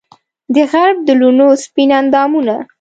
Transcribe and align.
دغرب 0.55 0.97
د 1.07 1.09
لوڼو 1.21 1.49
سپین 1.63 1.89
اندامونه 1.99 2.55